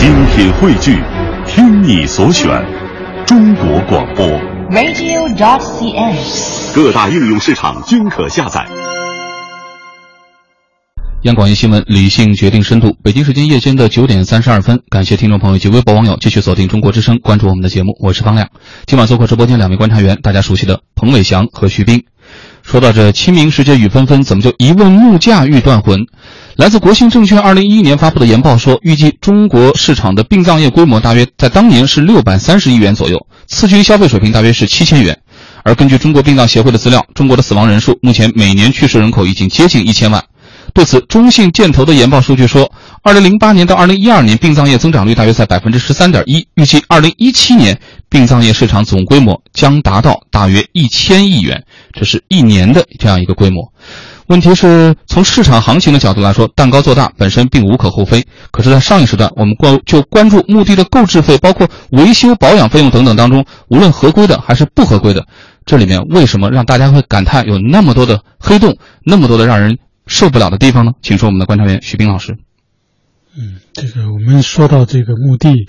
[0.00, 0.98] 精品汇聚，
[1.46, 2.48] 听你所选，
[3.26, 4.26] 中国广播。
[4.70, 6.74] radio.dot.cn，。
[6.74, 8.66] 各大应用市场均可下载。
[11.24, 12.96] 央广一新闻，理性决定深度。
[13.04, 18.48] 北京时间夜间的九点三十二分，感谢听众朋友及微博网友继续锁定中国之声，关注我们的节目，我是方亮。
[18.86, 22.04] 今晚做客直播间两位观察员，大家熟悉的彭伟翔和徐冰。
[22.62, 26.06] 说到这清明时节雨纷纷，怎么就一问木架欲断魂？
[26.60, 35.18] 来自国信证券二零一一年发布的研报说，预计中国市场的殡葬业规模大约在当年是六百三十亿元左右，次居消费水平大约是七千元。
[35.64, 40.22] 而根据中国殡葬协会的资料，中国的死亡人数目前每年去世人口已经接近一千万。
[40.74, 42.70] 对此，中信建投的研报数据说，
[43.02, 51.64] 二零零八年到二零一二年殡葬业增长率大约在百分之十三点一，预计二零一七年殡葬业市场总规模将达到大约一千亿元，
[51.94, 53.72] 这是一年的这样一个规模。
[54.30, 58.24] 问题是从市场行情的角度来说，蛋糕做大本身并无可厚非。
[58.52, 65.26] 可是，在上一时段，我们关就关注墓地的购置费，包括维修保养费用等等当中，无论合规的还是不合规的，
[65.66, 70.92] 这里面为什么让大家会感叹有那么多的黑洞，那么多的让人受不了的地方呢？
[71.02, 72.36] 请说我们的观察员徐斌老师。
[73.36, 75.66] 嗯，这个我们说到这个墓地，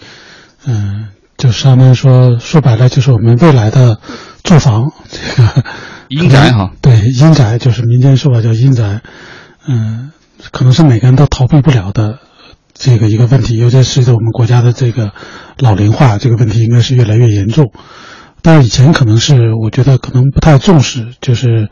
[0.67, 3.99] 嗯、就相当于说说白了就是我们未来的
[4.43, 5.63] 住房，这个
[6.11, 9.01] 阴宅哈，对阴宅就是民间说法叫阴宅，
[9.65, 10.11] 嗯、
[10.51, 12.19] 可能是每个人都逃避不了的
[12.73, 15.11] 这个一个问题，尤其是随着我们国家的这个
[15.57, 17.71] 老龄化，这个问题应该是越来越严重。
[18.41, 21.69] 但是以前可能是我觉得可能不太重视，就是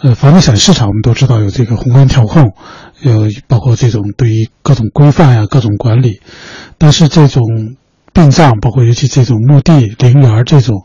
[0.00, 2.52] 呃房地产市场我们都知道有这个宏观调控，
[3.00, 6.20] 有包括这种对于各种规范呀、各种管理，
[6.78, 7.42] 但是这种
[8.12, 10.84] 殡葬，包括尤其这种墓地、陵园这种，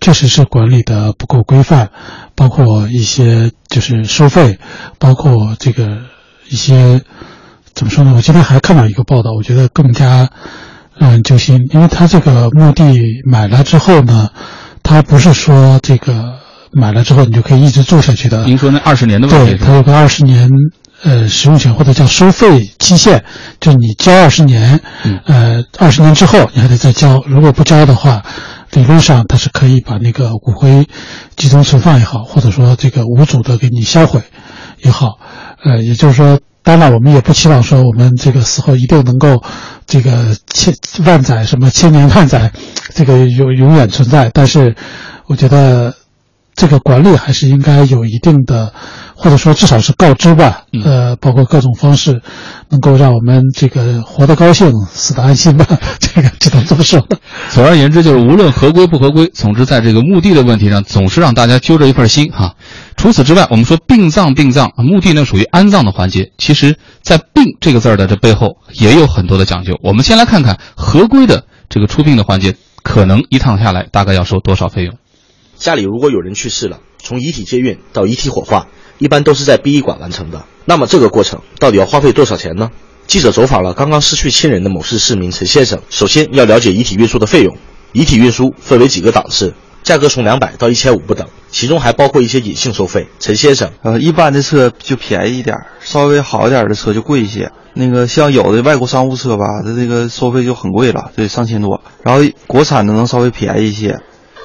[0.00, 1.90] 确实是管理的不够规范，
[2.34, 4.58] 包括一些就是收费，
[4.98, 5.98] 包括这个
[6.48, 7.00] 一些
[7.74, 8.12] 怎么说呢？
[8.16, 10.28] 我今天还看到一个报道，我觉得更加
[10.96, 12.94] 让人揪心，因为他这个墓地
[13.24, 14.30] 买了之后呢，
[14.82, 16.34] 他不是说这个
[16.72, 19.66] 买了之后你就可以一直住下去的，您说那二十年的问题对，是吧？
[19.66, 20.50] 它有个二十年
[21.02, 23.24] 呃使用权或者叫收费期限，
[23.60, 28.22] 就是你交二十年，嗯呃，二十年之后你还得再交，如果不交的话，
[28.72, 30.86] 理论上它是可以把那个骨灰
[31.36, 34.22] 集中存放也好，或者说这个无主的给你销毁
[34.82, 35.18] 也好，
[35.64, 36.40] 呃，也就是说。
[36.64, 39.42] 当然，我们也不期望说我们这个死后一定能够，
[39.84, 40.72] 这个千
[41.04, 42.52] 万载什么千年万载，
[42.94, 44.30] 这个永永远存在。
[44.32, 44.76] 但是，
[45.26, 45.96] 我觉得
[46.54, 48.72] 这个管理还是应该有一定的，
[49.22, 52.20] 或者说至少是告知吧，嗯呃，包括各种方式，
[52.68, 55.64] 能够让我们这个活得高兴，死得安心吧。
[56.00, 57.06] 这个只能这么说。
[57.50, 62.56] 总而言之，就是无论合规不合规，总之在这个墓地的问题上，总是让大家揪着一份心哈。
[62.96, 69.78] 除此之外，我们说殡葬，殡葬墓地呢属于安葬的环节，其实，在“殡”这个字儿的这背后也有很多的讲究。
[69.84, 74.96] 我们先来看看合规的这个出殡的环节，可能一趟下来大概要收多少费用？
[75.54, 78.68] 家里如果有人去世了，从遗体接运到遗体火化，
[78.98, 80.44] 一般都是在殡仪馆完成的。
[80.64, 82.70] 那么这个过程到底要花费多少钱呢？
[83.08, 87.56] 记者走访了刚刚失去亲人的某市市民陈先生，首先要了解遗体运输的费用。
[87.92, 89.52] 遗体运输分为几个档次，
[89.82, 93.08] 价格从两百到一千五不等，其中还包括一些隐性收费。
[93.18, 97.50] 陈先生，呃，一般的车就便宜一点，稍微好一点的车就贵一些。
[97.74, 101.82] 那个像有的外国商务车吧，它这个收费就很贵了，得上千多。
[102.04, 104.00] 然后国产的能稍微便宜一些，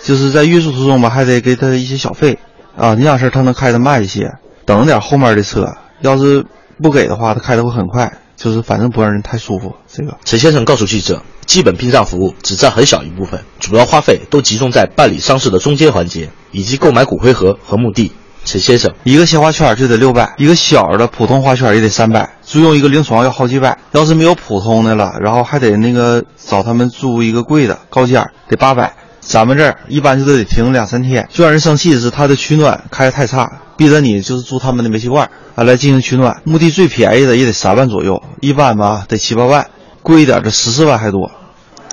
[0.08, 2.40] 就是在运输途中吧，还得给他一些小费
[2.78, 4.32] 啊，那样式儿他能开得慢一些。
[4.66, 6.46] 等着点后面的车，要是
[6.82, 9.76] 不给的话，他开的会很快，就是反正不让人太舒服。
[9.86, 18.14] 这个陈先生告诉记者，基本殡葬服务只占很小一部分，主要花费都集中在办理丧事的中间环节，以及购买骨灰盒和墓地。
[18.46, 23.78] 陈先生，一个鲜花圈就得六百，一个小的普通花圈也得三百，租用一个灵床要好几百。
[23.92, 28.94] 要是没有普通的了，然后还得那个找他们租一个贵的高间儿，得八百。
[29.28, 31.28] 咱们这儿一般就得停两三天。
[31.30, 36.42] 最让人生气的是他的取暖开的太差，逼着你就是租他们的煤气罐啊来进行取暖。
[36.46, 39.68] 墓地最便宜的也得三万左右，一般吧得七八万，
[40.02, 41.30] 贵一点的十四万还多。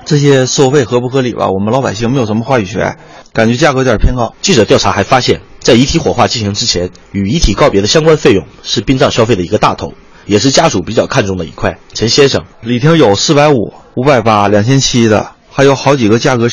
[0.05, 1.49] 这些收费合不合理吧？
[1.49, 2.99] 我们老百姓没有什么话语权，
[3.33, 4.33] 感觉价格有点偏高。
[4.41, 9.93] 记者调查还发现，在遗体火化进行之前，与遗体告别的相关费用是殡葬消费的一个大头，
[10.27, 11.79] 也是家属比较看重的一块。
[11.95, 16.49] 陈先生，里头有四百五、五百八、两千七的，还有好几个价格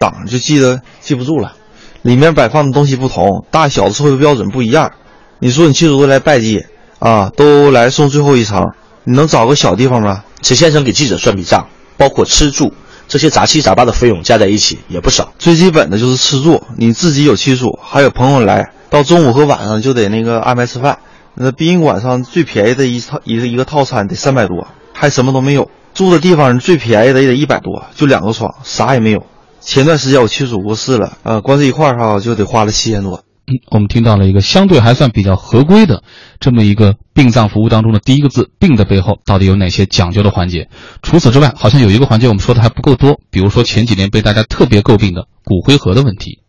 [0.00, 1.52] 档，就记得记不住了。
[2.00, 4.92] 里面摆放的东西不同，大小的收费标准不一样。
[5.38, 6.64] 你说你亲属都来拜祭
[6.98, 8.72] 啊，都来送最后一程，
[9.04, 10.24] 你能找个小地方吗？
[10.40, 11.68] 陈先生给记者算笔账，
[11.98, 12.72] 包括吃住
[13.08, 15.34] 这些杂七杂八的费用加在一起也不少。
[15.38, 20.98] 最基本的就是吃住，你自己有亲属，还有朋友来，到中午和晚上就得那个安排吃饭。
[21.34, 25.70] 那殡仪馆上最便宜的一套一个一个套餐得三百多，还什么都没有。
[25.92, 29.26] 住的地方最便宜的也得一百多，就两个床，啥也没有。
[29.60, 33.24] 前段时间我去主卧室了，啊，光这一块儿哈就得花了七千多。
[33.46, 36.02] 嗯，我们听到了一个相对还算比较合规的
[36.38, 40.68] 这么一个殡葬服务当中的第一个字“病”的背后到底有哪些讲究的环节？
[41.02, 46.40] 除此之外，好像有一个环节我们说的还不够多，比如说前几年被大家特别诟病的骨灰盒的问题。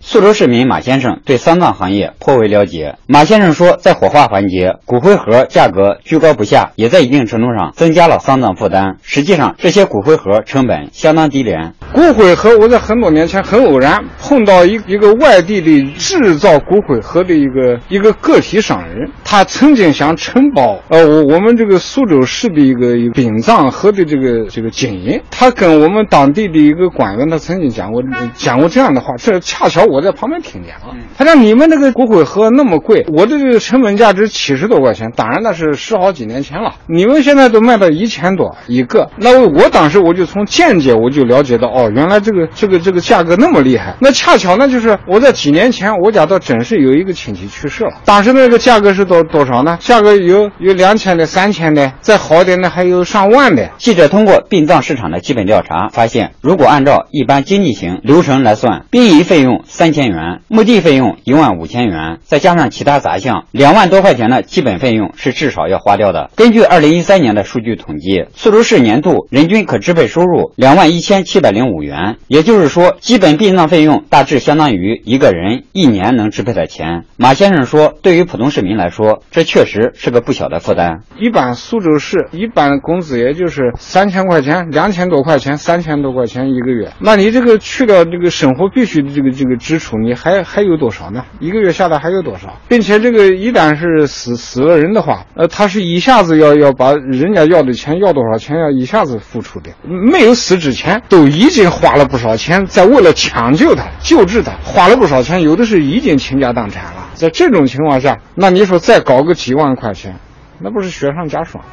[0.00, 2.96] 苏州市民马先生对丧葬行业颇为了解。
[3.06, 8.96] 马先生说，在火化环节，骨灰盒价格居高不下，也在一定程度上增加了丧葬负担。
[9.02, 11.74] 实际上，这些骨灰盒成本相当低廉。
[11.92, 25.20] 骨灰盒，我在很多年前很偶然碰到一一个外地的制造骨灰盒的一个一个个体商人，他曾经想承包呃我我们这个苏州市的一个殡葬盒的这个这个经营。
[25.30, 28.02] 他跟我们当地的一个官员，他曾经讲过
[28.34, 30.94] 讲过这样的话，这恰巧我在旁边听见了。
[31.16, 36.74] 他说：“你们那个骨灰盒那么贵，我的这个成本价值七十多块钱，当然那是十好几年前了。
[36.86, 43.96] 你们现在都卖到一千多一个，那我我当时我就从间接我就了解到，哦，原来这个这个这个价格那么厉害。
[44.00, 49.78] 那恰巧呢，就是我在几年前，我家倒真是有一个亲戚去世了，当时那个价格是多多少呢？
[49.80, 53.70] 价格有有两千的、三千的，再好点的还有上万的。
[53.78, 66.32] 记者通过殡葬市场的基本调查发现，如果按照一般经济型流程来算，殡仪费用三千元，墓地费用一万五千元，再加上其他杂项，两万多块钱的基本费用是至少要花掉的。
[66.34, 77.04] 根据二零一三年的数据统计，苏州市年度人均可支配收入两万一千七百零五元，也就是说，基本殡葬费用大致相当于一个人一年能支配的钱。
[77.16, 81.02] 马先生说，对于普通市民来说，这确实是个不小的负担。
[81.20, 86.90] 一般苏州市一般工资也就是三千块钱，两千多块钱，三千多块钱一个月。
[86.98, 91.22] 那你这个去掉这个生活必须的这个这个支出，你还还有多少呢？
[91.40, 92.58] 一个月下来还有多少？
[92.68, 107.10] 并且这个一旦是死死了人的话，呃，他是一下子要要把人家要的钱要多少钱要一下子付出的，没有死之前都已经花了不少钱，在为了抢救他、救治他，花了不少钱，有的是已经倾家荡产了。
[107.12, 110.16] 在这种情况下，那你说再搞个几万块钱，
[110.58, 111.70] 那不是雪上加霜吗？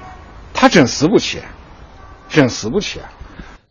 [0.54, 1.40] 他真死不起，
[2.28, 3.00] 真死不起！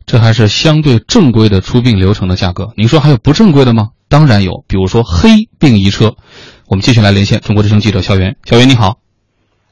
[0.05, 2.69] 这还是相对正规的出殡流程的价格。
[2.77, 3.89] 您说还有不正规的吗？
[4.15, 6.15] 当然有，比如说黑殡仪车。
[6.69, 8.37] 我们继续来连线中国之声记者肖源。
[8.45, 8.97] 肖源你好，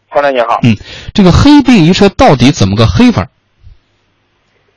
[0.09, 0.59] 黄亮你好。
[0.63, 0.75] 嗯，
[1.13, 3.29] 这个黑殡仪车到底怎么个黑法？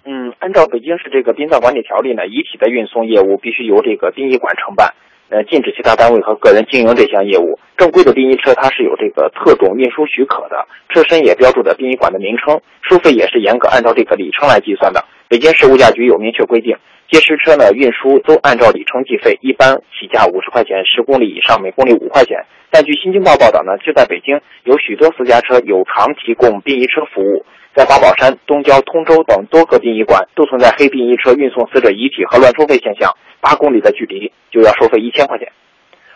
[0.04, 4.94] 嗯，按照北京市这个殡葬管理条例呢，遗体的运送业务必须由这个殡仪馆承办，
[5.28, 7.58] 呃，禁止其他单位和个人经营这项业务。
[7.76, 15.04] 正规的殡仪车它是有这个特种运输许可的，车身也标注着殡仪馆的名称，收费也是严格按照这个里程来计算的。
[15.28, 16.76] 北京市物价局有明确规定，
[17.10, 22.46] 接尸车呢运输都按照里程计费，一般起价五十块钱，十公里以上每公里五块钱。
[22.70, 27.44] 但据新京报报道呢，就在北京有许多私家车有偿提供殡仪车服务，
[27.76, 33.12] 在八宝山、东郊、通州等多个殡仪馆都存在黑殡仪车运送死者遗体和乱收费现象，
[33.42, 35.52] 八公里的距离就要收费一千块钱。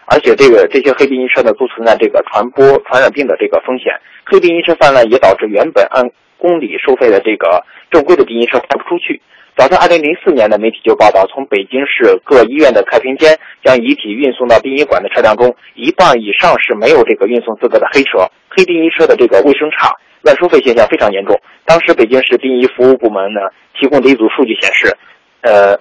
[0.06, 3.92] 而且这个这些黑殡仪车呢，都存在这个传播传染病的这个风险。
[4.24, 9.20] 黑殡仪车泛滥也导致原本按公里收费的这个正规的殡仪车开不出去。
[9.60, 18.24] 早在2004年的媒体就报道，从北京市各医院的太平间将遗体运送到殡仪馆的车辆中，一半以上是没有这个运送资格的黑车。
[18.48, 19.92] 黑殡仪车的这个卫生差，
[20.22, 21.38] 乱收费现象非常严重。
[21.66, 23.40] 当时北京市殡仪服务部门呢
[23.78, 24.96] 提供的一组数据显示，
[25.42, 25.78] 呃，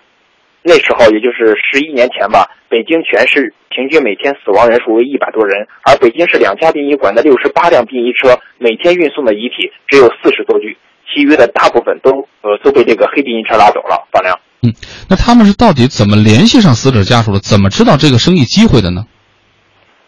[0.61, 10.77] 那时候也就是十一年前吧，北京全市平均每天死亡人数为一百多人，而北京市两家殡仪馆的六十八辆殡仪车每天运送的遗体只有四十多具。
[11.11, 12.11] 其余的大部分都
[12.41, 14.39] 呃都被这个黑殡仪车拉走了，方亮。
[14.61, 14.73] 嗯，
[15.09, 17.39] 那他们是到底怎么联系上死者家属的？
[17.39, 19.05] 怎么知道这个生意机会的呢？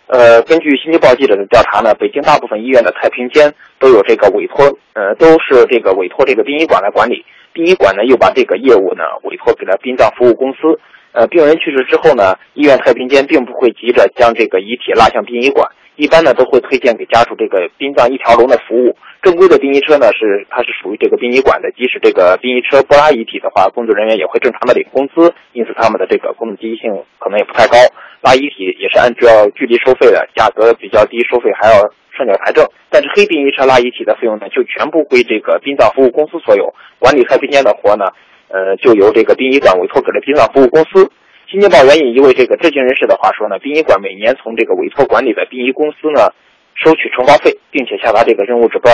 [0.07, 7.23] 呃，根据新京报记者的调查呢，北京大部分医院的太平间都有这个委托，呃，都是这个委托这个殡仪馆来管理。
[7.53, 10.79] 殡仪馆呢又把这个业务呢委托给了殡葬服务公司。
[11.13, 15.71] 呃，病人去世之后呢，医院太平间并不会急着将这个遗体拉向殡仪馆。
[15.95, 18.95] 一般呢都会推荐给家属这个殡葬一条龙的服务。
[19.21, 27.77] 正规的殡仪车呢是它是属于这个殡仪馆的，即使这个殡仪车不拉遗体的话，工作人员也会正常的领工资，因此他们的这个工作积极性可能也不太高。
[28.21, 31.73] 拉遗体也是按照距离收费的，价格比较低，收费还要
[32.17, 32.65] 上缴财政。
[32.89, 38.05] 但是黑殡仪车拉遗体的费用呢，就全部归这个殡葬服务公司所有，管理太平间的活呢，
[38.49, 41.11] 呃，就由这个殡仪馆委托给了殡葬服务公司。
[41.51, 46.31] 新京报援引一位这个知情人士的话说呢，殡仪馆每年从这个委托管理的殡仪公司呢
[46.75, 48.89] 收取承包费，并且下达这个任务指标，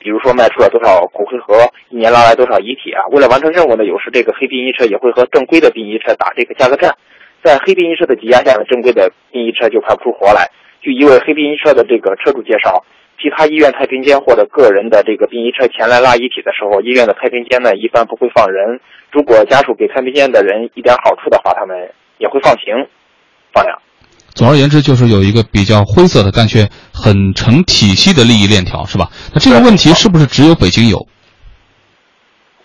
[0.00, 3.06] 比如说卖出了多少骨灰盒，一年拉来多少遗体啊。
[3.12, 6.98] 为了完成任务呢，有时这个黑殡仪车也会和正规的殡仪车打这个价格战，
[7.44, 10.50] 在黑殡仪车的挤压下呢，正规的殡仪车就排不出活来。
[10.82, 12.82] 据一位黑殡仪车的这个车主介绍，
[13.20, 18.80] 其他医院太平间或者个人的这个殡仪车前来拉遗体的时候，医院的太平间呢一般不会放人。
[19.12, 22.88] 如果家属给太平间的人一点好处的话，他们也会放行
[23.52, 23.78] 放养。
[24.32, 29.10] 总而言之，就是有一个比较灰色的，但却很成体系的利益链条，是吧？
[29.34, 31.06] 那这个问题是不是只有北京有？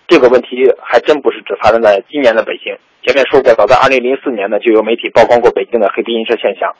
[0.08, 0.48] 这个问题
[0.80, 2.72] 还真不是只发生在今年的北京。
[3.04, 6.72] 前面说过，早在2004年呢，就有媒体曝光过北京的黑殡仪车现象。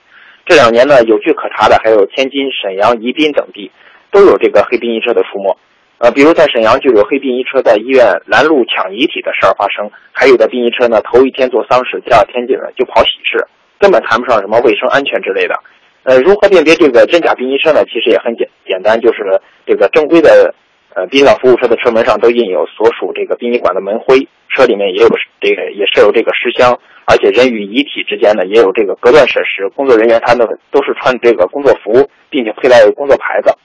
[0.47, 3.71] 这两年呢，有据可查的还有天津、沈阳、宜宾等地，
[4.11, 5.59] 都有这个黑殡仪车的出没。
[5.99, 13.45] 呃，比如在沈阳就有黑殡仪车在医院拦路抢遗体的事儿发生，还有的殡仪车呢，头一天做丧事，第二天就就跑喜事，
[13.79, 15.55] 根本谈不上什么卫生安全之类的。
[16.05, 17.85] 呃，如何辨别这个真假殡仪车呢？
[17.85, 20.55] 其实也很简简单，就是这个正规的。
[20.97, 25.09] 呃，殡葬服务车的车门上都印有所属这个殡仪馆的门徽，车里面也有
[25.43, 33.57] 这个也设有这个尸箱，而且人与遗体之间呢也有这个隔断设施，工作人员他们都是穿这个工作服，并且佩戴工作牌子。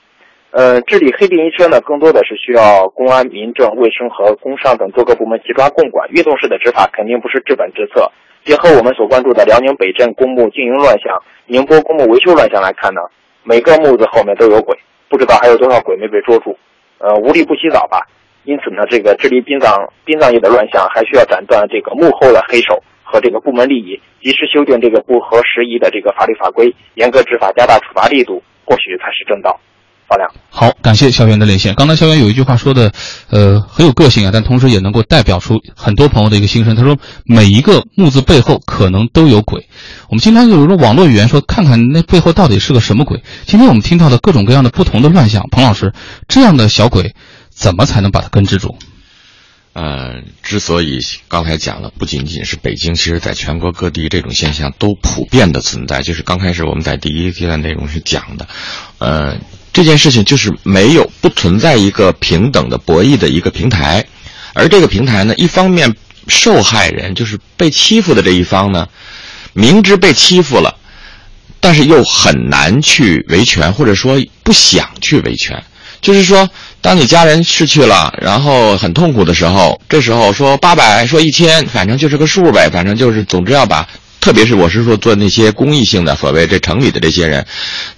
[0.51, 8.11] 呃，治理黑殡仪车呢，更多的是需要公安、民政、卫生和工商等多个部门齐抓共管，运动式的执法肯定不是治本之策。
[8.43, 13.01] 结合我们所关注的辽宁北镇公墓经营乱象、宁波公墓维修乱象来看呢，
[13.43, 14.77] 每个墓子后面都有鬼，
[15.09, 16.57] 不知道还有多少鬼没被捉住。
[16.99, 18.05] 呃，无利不起早吧。
[18.43, 29.59] 因此呢，这个治理殡葬殡葬业的乱象，还需要斩断这个幕后的黑手和这个部门利益，及时修订这个不合时宜的这个法律法规，严格执法，加大处罚力度，或许才是正道。
[30.07, 31.73] 方亮，好，感谢校园的连线。
[31.75, 32.91] 刚才校园有一句话说的，
[33.29, 36.75] 呃，很有个性啊，但同时也能够代表出很多朋友的一个心声。
[36.75, 39.67] 他说，每一个木字背后可能都有鬼。
[40.09, 43.23] 我们经常有一种网络语言说，看看那背后到底是个什么鬼。
[43.45, 45.93] 今天我们听到的各种各样的不同的乱象，彭老师，
[46.27, 47.15] 这样的小鬼，
[47.49, 48.75] 怎么才能把它根治住？
[49.73, 56.01] 呃，之所以刚才讲了，不仅仅是北京，其实在全国各地这种现象都普遍的存在。
[56.01, 58.47] 就是刚开始我们在第一阶段内容是讲的，
[58.97, 59.37] 呃。
[59.73, 64.05] 这件事情就是没有不存在一个平等的博弈的一个平台，
[64.53, 65.95] 而这个平台呢，一方面
[66.27, 68.89] 受害人就是被欺负的这一方呢，
[69.53, 70.75] 明知被欺负了，
[71.61, 75.63] 但是又很难去维权，或者说不想去维权。
[76.01, 76.49] 就是说，
[76.81, 83.87] 当你家人失去了，然后很痛苦的时候，这时候说八百，说一千，反正就是个数呗，反正就是，总之要把。
[84.19, 87.43] 特别是我是说做那些公益性的，所谓这城里的这些人，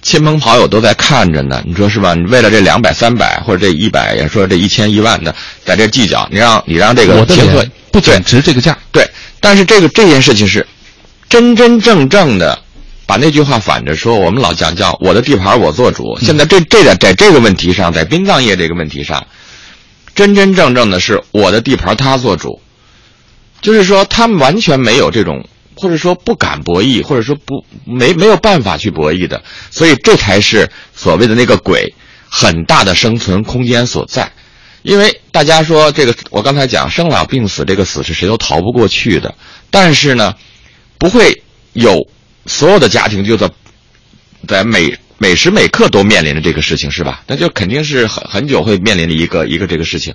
[0.00, 2.14] 亲朋好友都在看着呢，你说是吧？
[2.14, 5.34] 你为了这两百、三百或者这一百，也说这一千、一万的，
[5.66, 9.06] 在这计较，你让你让这个天客不减值这个价，对。
[9.38, 10.66] 但是这个这件事情是
[11.28, 12.58] 真真正正的，
[13.06, 16.18] 把那句话反着说，我们老讲叫我的地盘我做主。
[16.20, 19.26] 现在这这点在这个问题上，在殡葬业这个问题上，
[20.14, 22.60] 真真正正的是我的地盘他做主，
[23.60, 25.46] 就是说他们完全没有这种。
[25.76, 29.42] 或者说不敢博弈，或者说不没没有办法去博弈的，
[29.72, 31.92] 所以这才是所谓的那个鬼
[32.28, 34.30] 很大的生存空间所在。
[34.82, 39.34] 因为大家说这个，我刚才讲生老病死这个死是谁都逃不过去的，
[39.68, 40.34] 但是呢，
[40.96, 41.42] 不会
[41.72, 42.06] 有
[42.46, 43.50] 所有的家庭就在
[44.46, 47.22] 在每每时每刻都面临着这个事情，是吧？
[47.26, 50.14] 那就肯定是很很久会面临的一个一个这个事情。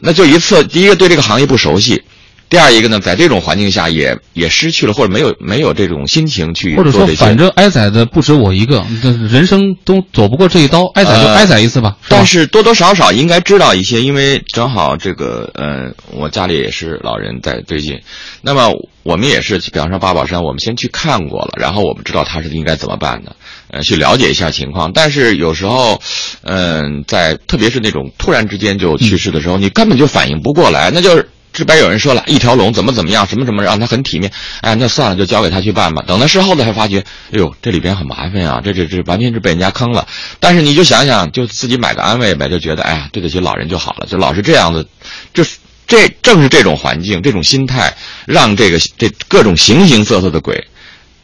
[0.00, 2.02] 那就一次，第一个对这个行业不熟悉。
[2.48, 8.86] 第二一个呢，在这种环境下也也失去了或者没有没有这种心情去或者说反正挨宰的不止我一个，
[9.30, 11.96] 人生都走不过这一刀，挨宰就挨宰一次吧。
[12.08, 18.00] 但是多多少少应该知道一些，因为正好这个呃，我家里也是老人在最近，
[18.40, 18.70] 那么
[19.02, 23.36] 我们也是，比方说八宝山，我们先去看过了，然后我们知道他是应该怎么办的，
[23.70, 24.90] 呃，去了解一下情况。
[24.92, 26.00] 但是有时候，
[26.44, 31.28] 嗯，在特别是那种突然之间就去世的时候，你根本就反应不过来，那就是。
[31.52, 36.04] 这边有人说了一条龙怎么怎么样，什么什么让他很体面，哎，那算了，就交给他去办吧。
[36.06, 37.00] 等到事后呢，才发觉，
[37.32, 40.06] 哎呦，这里边很麻烦啊，这这这完全是被人家坑了。
[40.38, 44.86] 但是你就想想，就自己买个安慰呗，就觉得哎呀，对得起老人就好了，就老是这样子。
[45.34, 45.44] 这
[45.86, 47.92] 这正是这种环境，这种心态，
[48.26, 50.64] 让这个这各种形形色色的鬼，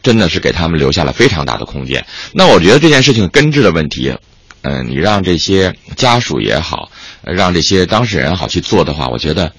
[0.03, 2.05] 真的是给他们留下了非常大的空间。
[2.33, 4.13] 那我觉得这件事情根治的问题，
[4.63, 6.91] 嗯，你让这些家属也好，
[7.23, 9.53] 让这些当事人好去做的话，我觉得。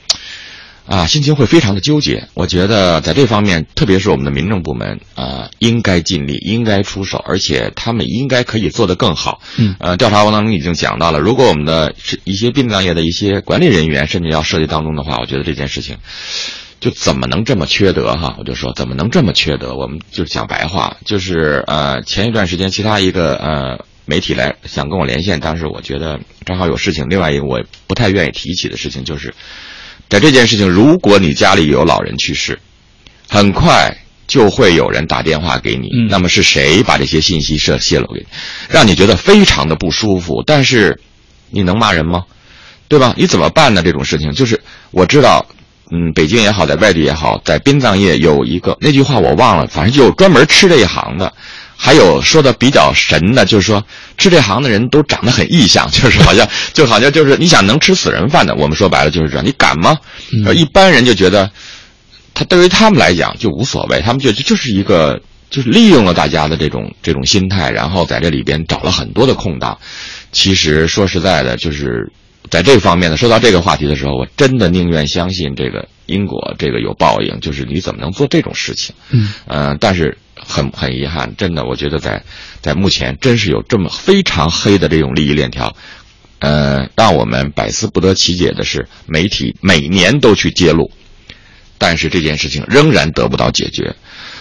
[0.86, 2.28] 啊，心情会非常的纠结。
[2.34, 9.40] 我觉得在这方面，特别是我们的民政部门啊，应该尽力，应该出手，而且他们应该可以做得更好。
[9.56, 15.96] 嗯，呃，调查过程当中已经讲到了，如果我们的是一些殡葬业的一些管理人员甚至要涉及当中的话，我觉得这件事情
[16.78, 18.36] 就怎么能这么缺德哈？
[18.38, 19.74] 我就说怎么能这么缺德？
[19.74, 27.08] 我们就讲白话，就是呃，前一段时间其他一个呃媒体来想跟我连线，当时我觉得正好有事情。
[27.08, 29.34] 另外一个我不太愿意提起的事情就是。
[30.08, 32.58] 在这件事情，如果你家里有老人去世，
[33.28, 33.96] 很快
[34.26, 35.88] 就会有人打电话给你。
[35.92, 38.26] 嗯那么是谁把这些信息泄泄露给你，
[38.68, 40.42] 让你觉得非常的不舒服？
[40.46, 41.00] 但是
[41.50, 42.24] 你能骂人吗？
[42.88, 43.14] 对吧？
[43.16, 43.82] 你怎么办呢？
[43.82, 44.60] 这种事情就是
[44.92, 45.44] 我知道，
[45.90, 51.32] 嗯，北京也好，在外地也好，在殡葬业有一个那句话我忘了，反正就有专门吃这一行的。
[51.76, 53.84] 还有说的比较神的，就是说
[54.16, 59.98] 吃这行的人都长得很异象， 就是好像就好像就是你想能吃死人饭的，我们说白了就是这样，你敢吗？
[60.44, 61.50] 呃一般人就觉得，
[62.34, 69.78] 他对于他们来讲就无所谓，他们觉得就是一个就是利用了大家的这种这种心态，然后在这里边找了很多的空档。
[70.32, 72.10] 其实说实在的，就是
[72.50, 77.38] 在这方面呢，说到这个话题的时候，我真的宁愿相信这个因果，这个有报应。
[77.40, 78.94] 就是你怎么能做这种事情？
[79.10, 82.22] 嗯，呃，但是很很遗憾，真的，我觉得在
[82.60, 85.74] 在目前真是有这么非常黑的这种利益链条。
[86.38, 90.90] 呃，让我们百思不得其解的是，媒体每年都去揭露，
[91.78, 93.96] 但是这件事情仍然得不到解决。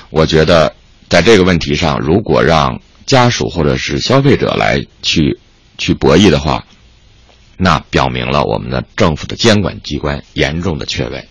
[0.10, 0.76] 我觉得
[1.08, 5.40] 在这个问题上，如果让家属或者是消费者来去
[5.78, 6.66] 去博弈的话，
[7.58, 11.26] 那表明了我们的政府的监管机关严重的缺位。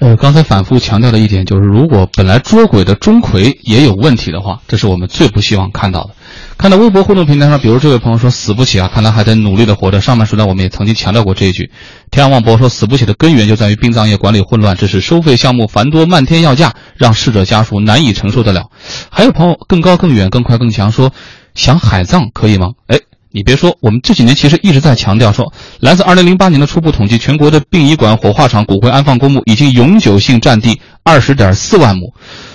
[0.00, 6.10] 呃，刚才反复强调的一点就是，如果本来捉鬼的钟馗也有问题的话，这是我们最不希望看到的。
[6.56, 10.00] 看到微博互动平台上，比如这位朋友说死不起啊，看来还得努力的活着。
[10.00, 11.70] 上半时段我们也曾经强调过这一句。
[12.10, 18.70] 天阳望博说死不起的根源就在于殡葬业管理混乱，这是收费项目繁多，漫天要价，让逝者家属难以承受得了。
[19.10, 21.12] 还有朋友更高更远更快更强说，
[21.54, 22.70] 想海葬可以吗？
[22.86, 23.00] 哎。
[23.32, 32.12] 你别说，我们这几年其实一直在强调说，来自2008年的初步统计，全国的殡仪馆、火化场骨灰安放公墓已经永久性占地20.4万亩。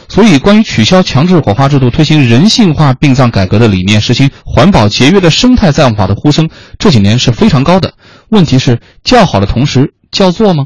[0.10, 7.94] 所以，关于取消强制火化制度、推行人性化殡葬改革的理念、实行环保节约的生态葬法的呼声，这几年是非常高的。
[8.30, 10.66] 问题是，叫好的同时叫座吗？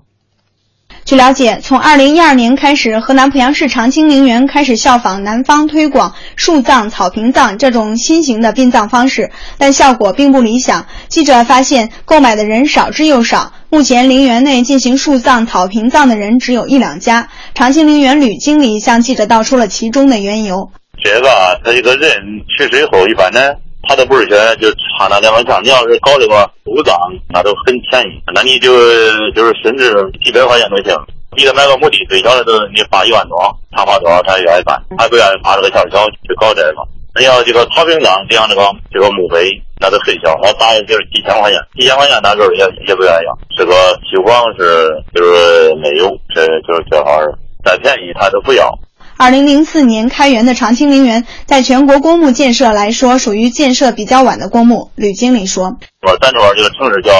[1.09, 10.85] 据了解，从二零一二年开始，河南濮阳市长青陵园开始效仿南方推广树葬、草坪葬这种新型的殡葬方式，但效果并不理想。
[11.07, 13.53] 记者发现，购买的人少之又少。
[13.71, 17.29] 目前，陵园内进行树葬、草坪葬的人只有一两家。
[17.55, 20.69] 长青陵园吕经理向记者道出了其中的缘由。
[21.03, 21.27] 这个
[21.65, 22.11] 他这个人
[22.55, 23.39] 去世后，一般呢，
[23.87, 25.63] 他都不是说就差那两万强。
[25.63, 26.97] 你要是搞这个树葬，
[27.29, 28.73] 那都很便宜，那你就
[29.31, 30.95] 就是甚至几百块钱都行。
[31.37, 33.37] 你得买个墓地，最小的都你花一万多，
[33.71, 36.75] 他花多少他也愿意办，他不愿意花这个小小去搞这个。
[37.17, 38.61] 你要这个草坪葬，像这个
[38.91, 43.37] 这个墓碑，那都很小，那大约就是几千块钱，几千块钱那时候也也不愿意要。
[43.57, 43.73] 这个
[44.09, 47.31] 希望是就是没有，这就是最好是
[47.63, 48.67] 再便宜他都不要。
[49.21, 54.91] 二零零四年开园的长青陵园，在全国公墓建设来说，属于建设比较晚的公墓。
[54.95, 55.75] 吕经理说
[56.07, 57.11] ：“说咱这块这个城市叫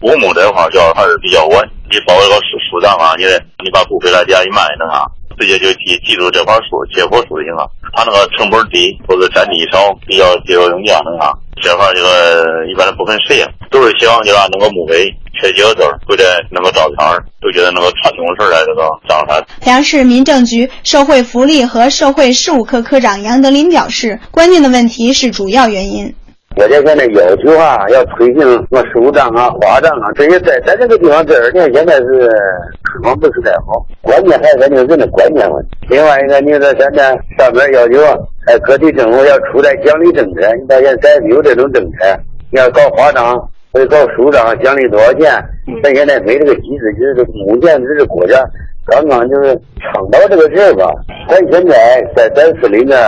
[0.00, 1.60] 古墓这块叫还是比较晚。
[1.90, 5.04] 你包一个树树葬啊，你得你把骨灰来家一卖那啥，
[5.42, 7.68] 直接就记记住这块树结果树就行了。
[7.92, 11.34] 它那个成本低，或者占地少，比较节约用电那啥。
[11.60, 16.98] 这块这个一般都不分谁，都是希望就让那个墓碑缺几个字，或者那个照片，
[17.40, 26.14] 都觉得那个传统事来这个葬法。”濮阳市民政局社会福利和社会事务科科长杨德林表示，关键的问题是主要原因。
[26.54, 32.28] 国家现在要求啊，要推行什么树葬啊、花账啊，这些在在这个地方这二年现在是
[32.92, 35.70] 情况不是太好，关键还是咱这个人的观念问题。
[35.88, 38.00] 另外一个，你说现在上面要求，
[38.46, 41.98] 哎，各地政府要出台奖励政策，你发现咱没有这种政策，
[42.50, 43.36] 你要搞花葬
[43.72, 45.32] 或者搞收账，奖励多少钱？
[45.82, 48.38] 咱现在没这个机制，就是目前只是国家
[48.86, 50.92] 刚刚就是倡导这个事儿吧。
[51.28, 52.98] 咱现在在咱市里面。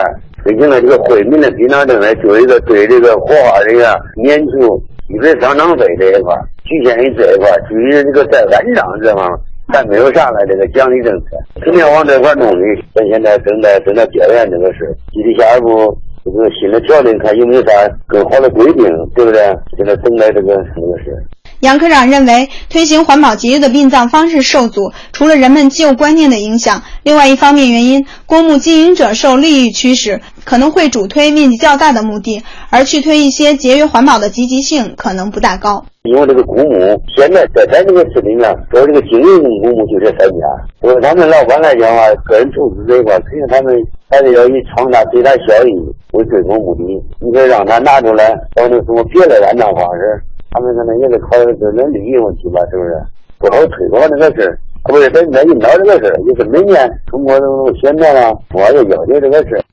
[0.45, 4.79] 推行了这个惠民的殡葬政策，就一个对这个火化人员免除
[5.09, 7.51] 基本丧葬费这一块，局限于这一块。
[7.69, 12.61] 至于这个在安葬这方，面还没有啥了这个奖励政策，肯定往这块弄的。
[12.95, 17.73] 咱现在正在正在调研这个事，具体下一步这个新的条例，看有没有啥
[18.07, 19.41] 更好的规定，对不对？
[19.79, 21.17] 现在等待这个这个事。
[21.65, 35.87] 杨科长认为，推行环保节约的殡葬方式受阻，除了人们旧观念的影响，另外一方面原因，公墓经营者受利益驱使，可能会主推面积较大的墓地，而去推一些节约环保的积极性可能不大高。
[36.03, 40.47] 因为这个公墓现在在咱这个市里面，做这个经营公墓就这三家，
[40.83, 43.75] 就是他们老板来讲啊，个人投资这一块，肯定他们
[44.11, 45.73] 还是要以创造最大效益
[46.13, 46.85] 为最终目的。
[47.21, 50.23] 你说让他拿出来搞成什么别的安葬方式？
[50.55, 52.95] 他们可能也得考虑个人利益问题吧，是不是？
[53.39, 59.65] 不好推广这个事儿，不是在在引导这个事儿，也是每年通过这种宣传啊，我要要求这个事儿。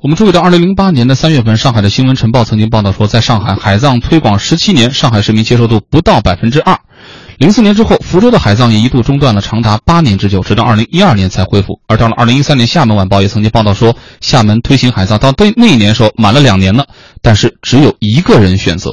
[0.00, 6.78] 我们注意到，二零零八年的三月份，上海的新闻晨报曾经报道说，在上海海葬推广十七年，上海市民接受度不到百分之二。
[7.38, 11.80] 零四年之后，福州的海葬也一度中断了长达八年之久，直到二零一二年才恢复。
[11.88, 16.86] 而到了二零一三年，厦门晚报也曾经报道说，厦门推行海葬到那那一年时候满了两年了，
[17.20, 18.90] 但是只有一个人选择。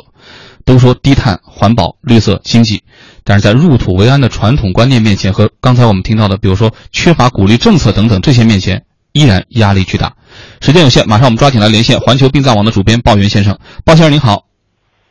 [0.65, 2.84] 都说低碳、环保、绿色、经济，
[3.23, 10.13] 但是在入土为安的传统观念面前，和刚才我们听到的，比如说缺乏鼓励政策等等这些面前，依然压力巨大。
[10.60, 13.58] 时间有限，马上我们抓紧来连线环球殡葬网的主编鲍源先生。
[13.86, 14.45] 鲍先生您好。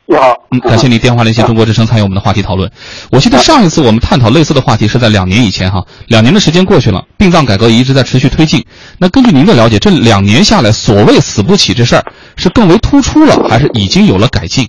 [0.06, 2.70] 你好，嗯，感谢您电话连线中国之声参与我们的话题讨论。
[3.10, 8.62] 我记得上一次我们探讨类似的话题是在两年以前哈，两年的时间过去了，殡葬改革也一直在持续推进。
[8.98, 12.04] 那根据您的了解，这两年下来，所谓死不起这事儿
[12.36, 14.68] 是更为突出了，还是已经有了改进？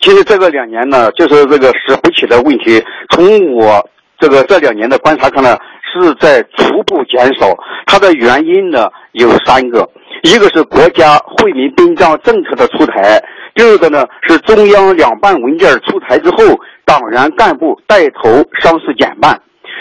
[0.00, 3.84] 其实这个两年呢，就是这个死不起的问题，从我
[4.18, 7.56] 这个这两年的观察看呢，是在逐步减少。
[7.86, 9.88] 它的原因呢有三个，
[10.22, 13.22] 一个是国家惠民殡葬政策的出台。
[13.54, 16.36] 第二个呢是中央两办文件出台之后，
[16.84, 19.34] 党员干部带头伤势减半；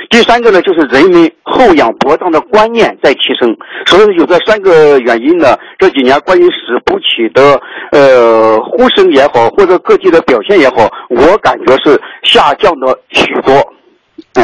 [0.10, 3.56] 第三个呢就是人民厚养薄葬的观念在提升。
[3.86, 7.60] 所以有这三个原因呢，这几年关于死不起的
[7.92, 13.54] 呃呼声也好，或者各地的表现也好，我感觉是下降了许多。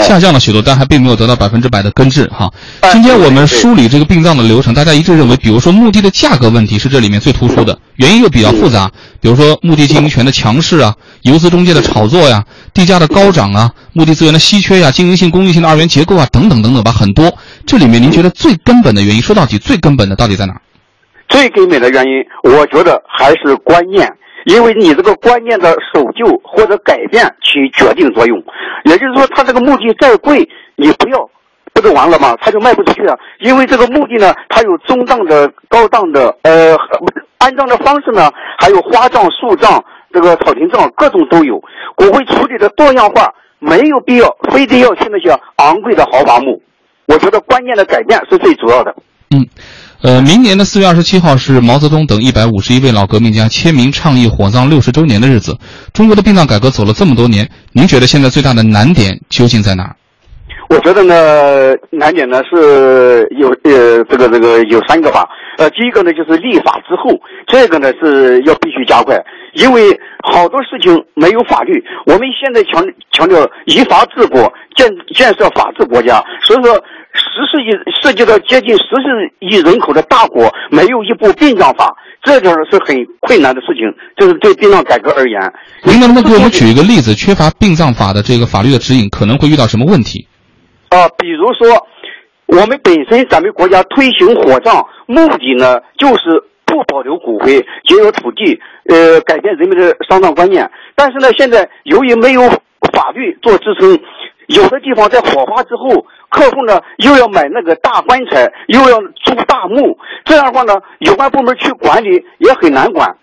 [0.02, 2.52] 下降了许多，但还并没有得到百分之百的根治哈。
[2.92, 8.90] 今天我们梳理这个殡葬的流程，大家一致认为，比如说墓地的价格问题是这里面最突出的，原因又比较复杂，
[9.22, 17.34] 比如说墓地经营权的强势啊，游资中介的炒作呀，地价的高涨啊，墓地资源的稀缺呀，经营性、公益性的二元结构啊，等等等等吧，很多。
[17.66, 20.54] 这里面您觉得最根本的原因，说到底最根本的到底在哪？
[21.30, 22.12] 最根本的原因，
[22.44, 24.08] 我觉得还是观念。
[24.46, 28.44] 因为你这个观念的守旧或者改变起决定作用，
[28.86, 31.30] 也就是说，他这个墓地再贵，你不要，
[31.74, 32.36] 不就完了吗？
[32.42, 33.18] 他就卖不出去啊。
[33.40, 36.76] 因为这个墓地呢，它有中档的、高档的，呃，
[37.38, 38.30] 安葬的方式呢，
[38.60, 41.62] 还有花葬、树葬、这个草坪葬，各种都有。
[41.96, 46.62] 骨灰处理的多样化，没有必要非得要去那些昂贵的豪华墓。
[47.06, 48.94] 我觉得观念的改变是最主要的。
[49.36, 49.48] 嗯。
[50.04, 55.58] 呃，明年的四月二十七号是毛泽东等一百五十一位老革命家签名倡议火葬六十周年的日子。
[55.94, 59.96] 中国的殡葬改革走了这么多年，您觉得现在最大的难点究竟在哪儿？
[60.68, 65.24] 我觉得呢，难点呢是有呃这个这个有三个吧。
[65.58, 69.16] 呃，第一个呢就是立法之后，这个呢是要必须加快，
[69.54, 69.98] 因为
[70.34, 71.82] 好多事情没有法律。
[72.08, 74.86] 我们现在强强调依法治国，建
[75.16, 76.78] 建设法治国家，所以说。
[77.14, 77.70] 十四亿
[78.02, 79.06] 涉及到接近十四
[79.40, 83.86] 亿人口的大国，没有一部殡葬法，这就是很困难的事情。
[84.18, 85.40] 就是对殡葬改革而言。
[85.84, 87.14] 您能不能给我们举一个例子？
[87.14, 90.28] 缺乏殡葬法的这个法律的指引，可能会遇到什么问题？
[90.90, 91.86] 啊，比如说，
[92.48, 100.70] 我们本身咱们国家推行火葬，目的呢就是不保留骨灰，节约土地，呃，改变人们的丧葬观念。
[100.96, 102.42] 但是呢，现在由于没有
[102.92, 104.00] 法律做支撑。
[104.48, 113.16] 有的地方在火化之后，客户呢又要买那个大棺材，又要租大墓，这样的话呢，有关部门去管理也很难管。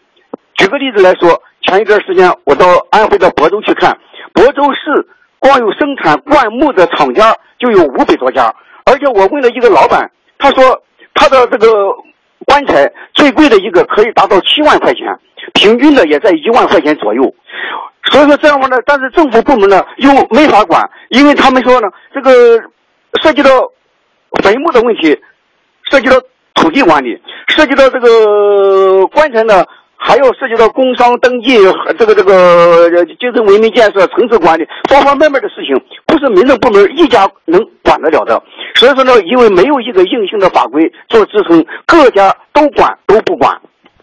[0.57, 3.99] 举个例子来说，前一段时间我到安徽的亳州去看，
[4.35, 8.55] 亳州市光有生产灌木的厂家就有五百多家，
[8.85, 10.83] 而且我问了一个老板，他说
[11.15, 11.67] 他的这个
[12.47, 15.07] 棺材最贵的一个可以达到七万块钱，
[15.55, 17.35] 平均的也在一万块钱左右。
[18.11, 22.59] 所以说这样的话呢，但是政府部门呢又没法管，因为他们说呢，这个
[23.23, 23.51] 涉及到
[24.43, 25.17] 坟墓的问题，
[25.91, 26.17] 涉及到
[26.55, 29.65] 土地管理，涉及到这个棺材呢，
[30.03, 31.59] 还有涉及到工商登记，
[31.99, 38.43] 这个这个精神文明建设、城市管理方方面面的事情，不是民政部门一家能管得了的。
[38.75, 43.55] 所以说呢，因为没有一个硬性的法规做支撑，各家都管都不管。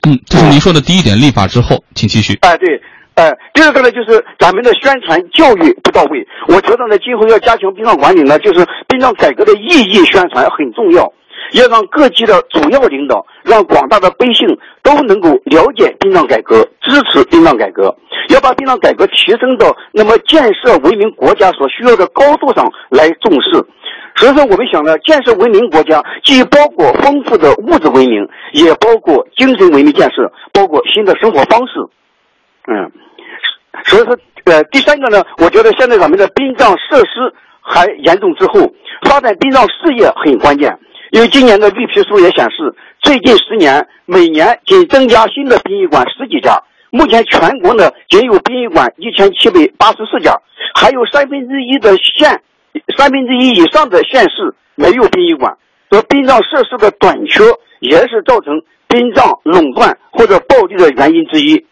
[0.07, 2.37] 嗯，这是您说的第一点，立法之后，请继续。
[2.41, 2.79] 哎，对。
[3.15, 6.23] 哎，第二个呢，就是咱们的宣传教育不到位。
[6.47, 11.11] 我觉得呢，今后要加强殡葬管理呢，就是殡葬改革的意义宣传很重要，
[11.53, 17.95] 要让各级的主要领导，让广大的百姓都能够了解殡葬改革，支持殡葬改革，
[18.29, 23.65] 要把殡葬改革提升到那么建设文明国家所需要的高度上来重视。
[24.15, 31.73] 所以说，我们想呢，建设文明国家既包括丰富的物质文明，也包括精神文明建设，包括新的生活方式。
[32.67, 32.91] 嗯。
[33.83, 38.71] 所以说，呃，第三个呢，我觉得现在咱们的殡葬设施还严重滞后，
[39.03, 40.79] 发展殡葬事业很关键。
[41.11, 50.35] 因为今年的绿皮书也显示，最近十年每年仅增加新的殡仪馆十几家，目前全国呢仅有殡仪馆一千七百八十四家，
[50.75, 52.41] 还有三分之一的县，
[52.97, 55.57] 三分之一以上的县市没有殡仪馆，
[55.89, 57.43] 而殡葬设施的短缺
[57.79, 61.65] 也是造成殡葬垄断或者暴利的原因之一。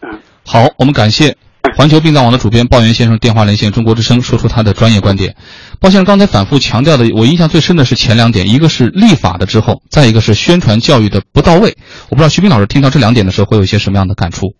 [0.00, 1.36] 嗯好，我们感谢
[1.76, 5.36] 环球殡葬网的主编鲍元先生电话连线中国之声，说出他的专业观点。
[5.80, 11.76] 鲍先生刚才反复强调的，我印象最深的是前两点，一个是立法的滞后，再一个是宣传教育的不到位。
[12.08, 14.54] 我不知道徐斌老师听到这两点的时候会有一些什么样的感触？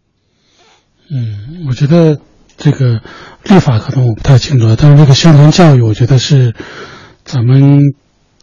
[1.11, 2.19] 嗯，我觉得
[2.57, 3.01] 这个
[3.45, 6.55] 立法可能我不太清楚，但是这个宣传教育，我觉得是
[7.25, 7.81] 咱们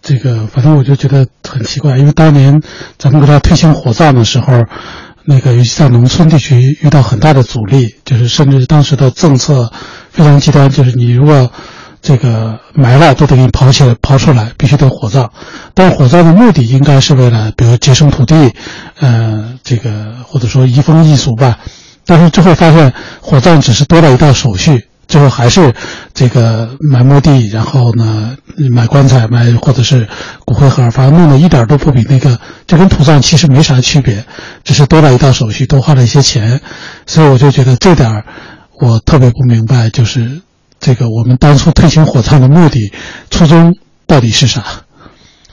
[0.01, 2.61] 这个，反正我就觉得很奇怪，因为当年
[2.97, 4.63] 咱们国家推行火葬的时候，
[5.25, 9.71] 那个尤其在农村地区遇到很大的阻力，就是甚至当时的政策
[10.11, 11.51] 非常极端，就是你如果
[12.01, 15.31] 这个埋了都得给你刨起来刨出来，必须得火葬。
[15.73, 18.53] 但是火葬的目的应该是为了，比如节省土地，
[18.99, 21.57] 呃，这个或者说移风易俗吧。
[22.05, 25.73] 但是最后发现，火葬只是多了一道手续，最后还是
[26.13, 28.35] 这个买墓地，然后呢
[28.71, 30.07] 买棺材，买或者是
[30.45, 34.25] 骨灰盒，反正弄得一点都不比那个这跟土葬其实没啥区别，
[34.63, 36.61] 只是多了一道手续，多花了一些钱，
[37.05, 38.23] 所以我就觉得这点
[38.79, 40.41] 我特别不明白，就是
[40.79, 42.91] 这个我们当初推行火葬的目的
[43.29, 43.75] 初衷
[44.07, 44.63] 到底是啥？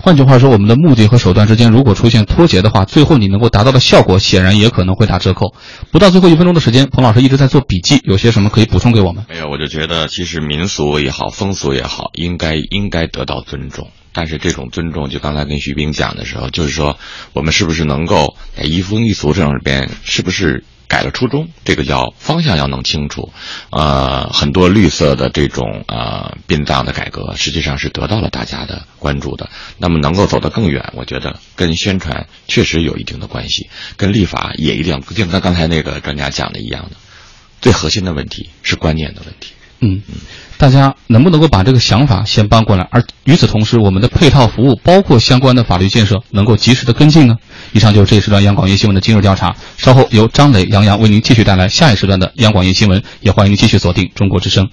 [0.05, 5.55] 换句话说，我们的目的和手段之间如果出现脱节的话，最后你能够达到的效果显然也可能会打折扣。
[5.93, 9.25] 不到最后一分钟的时间，彭老师一直在做笔记，有些什么可以补充给我们？
[9.29, 13.91] 没有，我就觉得其实民俗也好，风俗也好，应该应该得到尊重。
[14.13, 16.99] 但是这种尊重，就刚才跟徐冰讲的时候，就是说
[17.33, 20.65] 我们是不是能够在移风易俗这种里边，是不是？
[20.89, 23.33] 改了初衷，这个叫方向要弄清楚，
[23.71, 29.49] 呃，很多绿色的这种呃殡葬的改革，实际上是得到了大家的关注的。
[29.79, 36.97] 那么能够走得更远，我觉得跟宣传确实有一定的关系，跟立法也一定，就跟刚才那个专家讲的一样的，
[37.61, 39.53] 最核心的问题是观念的问题。
[39.85, 40.01] 嗯，
[40.59, 42.87] 大家能不能够把这个想法先搬过来？
[42.93, 47.39] 而与此同时，我们的配套服务，包括相关的法律建设，能够及时的跟进呢？
[47.73, 49.55] 以上就是这一时段央广夜新闻的今日调查。
[49.77, 54.69] 稍后由张磊、杨洋为您继续带来下一时段的央广夜新闻，也欢迎您继续锁定中国之声。